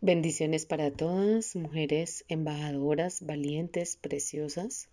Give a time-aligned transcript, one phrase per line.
[0.00, 4.88] Bendiciones para todas, mujeres embajadoras, valientes, preciosas.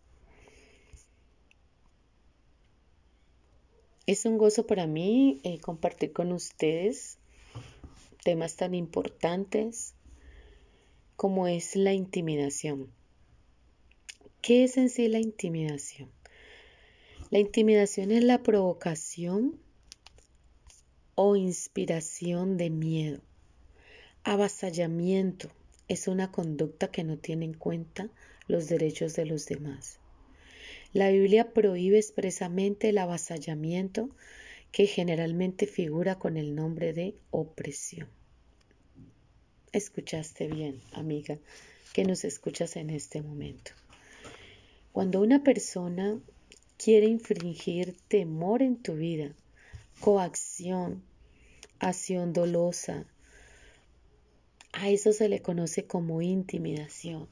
[4.08, 7.20] Es un gozo para mí eh, compartir con ustedes
[8.24, 9.94] temas tan importantes
[11.16, 12.92] como es la intimidación.
[14.42, 16.10] ¿Qué es en sí la intimidación?
[17.30, 19.60] La intimidación es la provocación
[21.14, 23.22] o inspiración de miedo
[24.28, 25.52] Avasallamiento
[25.88, 28.10] es una conducta que no tiene en cuenta
[28.48, 30.00] los derechos de los demás.
[30.94, 34.10] La Biblia prohíbe expresamente el avasallamiento
[34.72, 38.08] que generalmente figura con el nombre de opresión.
[39.72, 41.38] Escuchaste bien, amiga,
[41.94, 43.74] que nos escuchas en este momento.
[44.92, 46.20] Cuando una persona
[46.84, 49.36] quiere infringir temor en tu vida,
[50.00, 51.04] coacción,
[51.78, 53.06] acción dolosa,
[54.78, 57.30] a eso se le conoce como intimidación.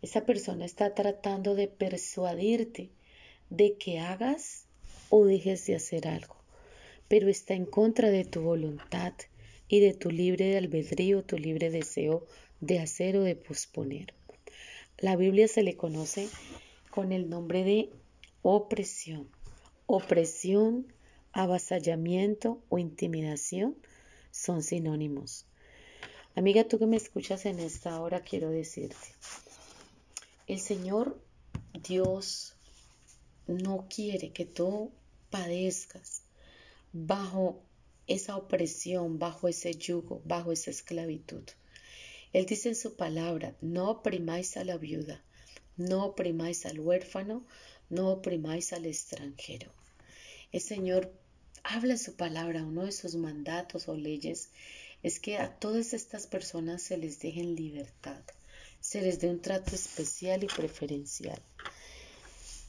[0.00, 2.90] Esa persona está tratando de persuadirte
[3.50, 4.66] de que hagas
[5.10, 6.36] o dejes de hacer algo,
[7.08, 9.12] pero está en contra de tu voluntad
[9.66, 12.24] y de tu libre albedrío, tu libre deseo
[12.60, 14.14] de hacer o de posponer.
[14.98, 16.28] La Biblia se le conoce
[16.90, 17.90] con el nombre de
[18.42, 19.28] opresión.
[19.86, 20.92] Opresión,
[21.32, 23.76] avasallamiento o intimidación
[24.30, 25.47] son sinónimos.
[26.38, 29.08] Amiga, tú que me escuchas en esta hora, quiero decirte,
[30.46, 31.20] el Señor
[31.82, 32.54] Dios
[33.48, 34.92] no quiere que tú
[35.30, 36.22] padezcas
[36.92, 37.60] bajo
[38.06, 41.42] esa opresión, bajo ese yugo, bajo esa esclavitud.
[42.32, 45.24] Él dice en su palabra, no oprimáis a la viuda,
[45.76, 47.44] no oprimáis al huérfano,
[47.90, 49.72] no oprimáis al extranjero.
[50.52, 51.12] El Señor
[51.64, 54.50] habla en su palabra, uno de sus mandatos o leyes
[55.02, 58.20] es que a todas estas personas se les deje en libertad,
[58.80, 61.40] se les dé un trato especial y preferencial.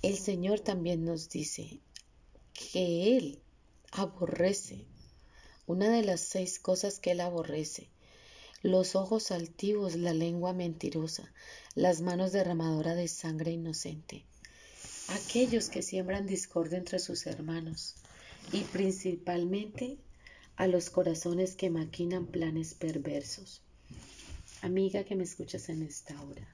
[0.02, 1.80] El Señor también nos dice
[2.54, 3.40] que Él
[3.92, 4.86] aborrece,
[5.68, 7.90] una de las seis cosas que Él aborrece,
[8.62, 11.32] los ojos altivos, la lengua mentirosa,
[11.76, 14.26] las manos derramadoras de sangre inocente,
[15.10, 17.96] aquellos que siembran discordia entre sus hermanos
[18.52, 19.98] y principalmente
[20.60, 23.62] a los corazones que maquinan planes perversos.
[24.62, 26.54] Amiga que me escuchas en esta hora,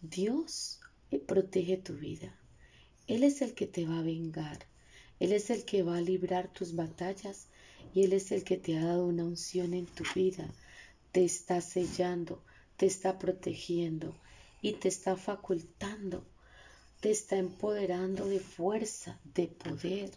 [0.00, 0.78] Dios
[1.26, 2.32] protege tu vida.
[3.08, 4.60] Él es el que te va a vengar.
[5.18, 7.48] Él es el que va a librar tus batallas
[7.92, 10.48] y Él es el que te ha dado una unción en tu vida.
[11.10, 12.40] Te está sellando,
[12.76, 14.14] te está protegiendo
[14.62, 16.24] y te está facultando,
[17.00, 20.12] te está empoderando de fuerza, de poder.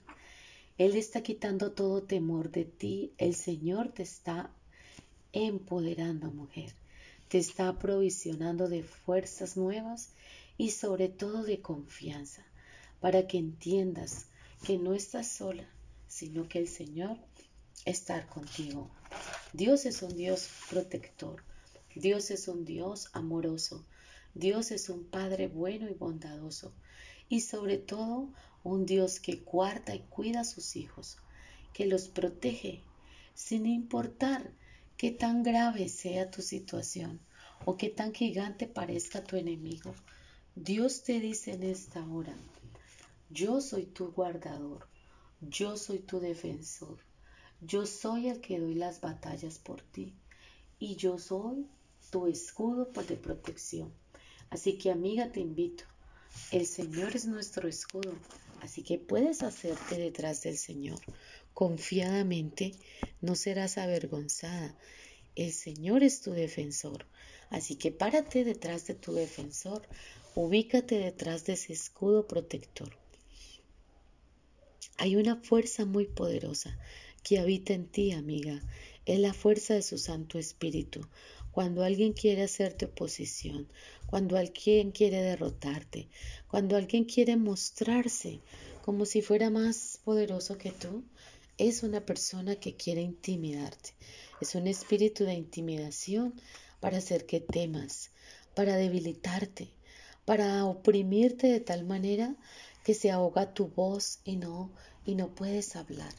[0.79, 3.11] Él está quitando todo temor de ti.
[3.17, 4.49] El Señor te está
[5.33, 6.73] empoderando, mujer.
[7.27, 10.11] Te está aprovisionando de fuerzas nuevas
[10.57, 12.45] y sobre todo de confianza,
[13.01, 14.27] para que entiendas
[14.65, 15.67] que no estás sola,
[16.07, 17.17] sino que el Señor
[17.83, 18.89] está contigo.
[19.51, 21.43] Dios es un Dios protector.
[21.93, 23.85] Dios es un Dios amoroso.
[24.33, 26.73] Dios es un Padre bueno y bondadoso.
[27.29, 28.29] Y sobre todo
[28.63, 31.17] un Dios que guarda y cuida a sus hijos,
[31.73, 32.83] que los protege
[33.33, 34.51] sin importar
[34.97, 37.21] qué tan grave sea tu situación
[37.65, 39.93] o qué tan gigante parezca tu enemigo.
[40.55, 42.35] Dios te dice en esta hora,
[43.29, 44.87] yo soy tu guardador,
[45.39, 46.97] yo soy tu defensor,
[47.61, 50.15] yo soy el que doy las batallas por ti
[50.79, 51.67] y yo soy
[52.09, 53.93] tu escudo de protección.
[54.49, 55.85] Así que amiga, te invito.
[56.51, 58.13] El Señor es nuestro escudo
[58.61, 60.99] Así que puedes hacerte detrás del Señor.
[61.53, 62.73] Confiadamente
[63.21, 64.75] no serás avergonzada.
[65.35, 67.05] El Señor es tu defensor.
[67.49, 69.87] Así que párate detrás de tu defensor.
[70.35, 72.97] Ubícate detrás de ese escudo protector.
[74.97, 76.77] Hay una fuerza muy poderosa
[77.23, 78.61] que habita en ti, amiga.
[79.05, 81.07] Es la fuerza de su Santo Espíritu.
[81.51, 83.67] Cuando alguien quiere hacerte oposición,
[84.05, 86.07] cuando alguien quiere derrotarte,
[86.47, 88.41] cuando alguien quiere mostrarse
[88.83, 91.03] como si fuera más poderoso que tú,
[91.57, 93.93] es una persona que quiere intimidarte.
[94.41, 96.33] Es un espíritu de intimidación
[96.79, 98.11] para hacer que temas,
[98.55, 99.73] para debilitarte,
[100.25, 102.35] para oprimirte de tal manera
[102.83, 104.71] que se ahoga tu voz y no
[105.05, 106.13] y no puedes hablar.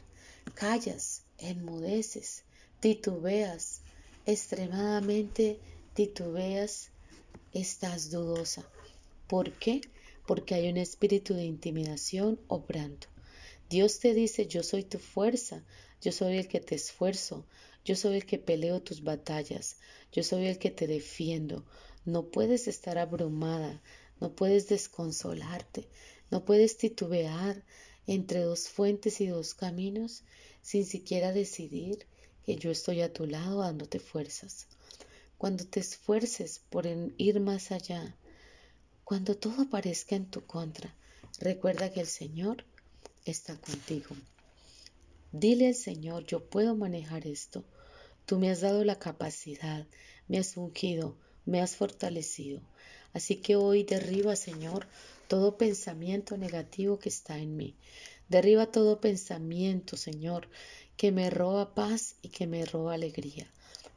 [0.53, 2.43] Callas, enmudeces,
[2.79, 3.81] titubeas,
[4.25, 5.59] extremadamente
[5.93, 6.89] titubeas,
[7.53, 8.63] estás dudosa.
[9.27, 9.81] ¿Por qué?
[10.27, 13.07] Porque hay un espíritu de intimidación obrando.
[13.69, 15.63] Dios te dice, yo soy tu fuerza,
[16.01, 17.45] yo soy el que te esfuerzo,
[17.83, 19.77] yo soy el que peleo tus batallas,
[20.11, 21.65] yo soy el que te defiendo.
[22.05, 23.81] No puedes estar abrumada,
[24.19, 25.87] no puedes desconsolarte,
[26.29, 27.63] no puedes titubear
[28.07, 30.23] entre dos fuentes y dos caminos
[30.61, 32.05] sin siquiera decidir
[32.45, 34.67] que yo estoy a tu lado dándote fuerzas.
[35.37, 36.85] Cuando te esfuerces por
[37.17, 38.15] ir más allá,
[39.03, 40.95] cuando todo parezca en tu contra,
[41.39, 42.63] recuerda que el Señor
[43.25, 44.15] está contigo.
[45.31, 47.63] Dile al Señor, yo puedo manejar esto.
[48.25, 49.87] Tú me has dado la capacidad,
[50.27, 52.61] me has ungido, me has fortalecido.
[53.13, 54.87] Así que hoy derriba, Señor,
[55.27, 57.75] todo pensamiento negativo que está en mí.
[58.29, 60.47] Derriba todo pensamiento, Señor,
[60.97, 63.47] que me roba paz y que me roba alegría.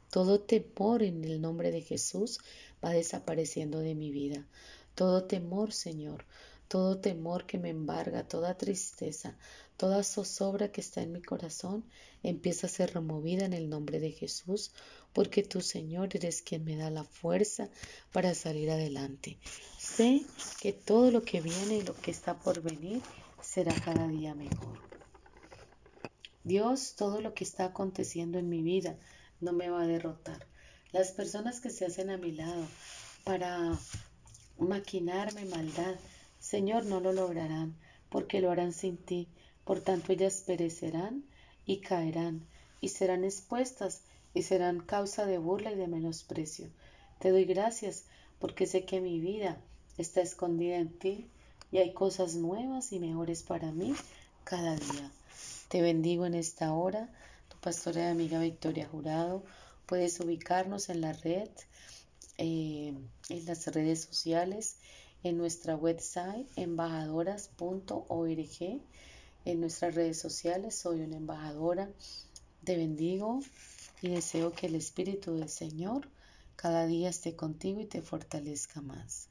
[0.09, 2.39] Todo temor en el nombre de Jesús
[2.83, 4.45] va desapareciendo de mi vida.
[4.95, 6.25] Todo temor, Señor,
[6.67, 9.37] todo temor que me embarga, toda tristeza,
[9.77, 11.83] toda zozobra que está en mi corazón,
[12.23, 14.71] empieza a ser removida en el nombre de Jesús,
[15.13, 17.69] porque tú, Señor, eres quien me da la fuerza
[18.11, 19.37] para salir adelante.
[19.77, 20.21] Sé
[20.61, 23.01] que todo lo que viene y lo que está por venir
[23.41, 24.94] será cada día mejor.
[26.45, 28.99] Dios, todo lo que está aconteciendo en mi vida
[29.41, 30.45] no me va a derrotar.
[30.91, 32.67] Las personas que se hacen a mi lado
[33.23, 33.75] para
[34.59, 35.95] maquinarme maldad,
[36.39, 37.75] Señor, no lo lograrán,
[38.09, 39.27] porque lo harán sin ti.
[39.63, 41.25] Por tanto, ellas perecerán
[41.65, 42.45] y caerán,
[42.79, 44.03] y serán expuestas,
[44.35, 46.69] y serán causa de burla y de menosprecio.
[47.17, 48.03] Te doy gracias,
[48.37, 49.57] porque sé que mi vida
[49.97, 51.27] está escondida en ti,
[51.71, 53.95] y hay cosas nuevas y mejores para mí
[54.43, 55.11] cada día.
[55.75, 57.09] Te bendigo en esta hora,
[57.49, 59.43] tu pastora y amiga Victoria Jurado.
[59.85, 61.49] Puedes ubicarnos en la red,
[62.37, 62.93] eh,
[63.27, 64.77] en las redes sociales
[65.21, 68.81] en nuestra website embajadoras.org,
[69.43, 70.75] en nuestras redes sociales.
[70.75, 71.89] Soy una embajadora.
[72.63, 73.41] Te bendigo
[74.01, 76.07] y deseo que el Espíritu del Señor
[76.55, 79.27] cada día esté contigo y te fortalezca más.